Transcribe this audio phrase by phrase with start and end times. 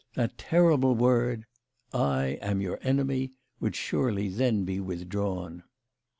[0.15, 1.45] That terrible word,"
[1.93, 5.61] I am your enemy," would surely then be withdrawn.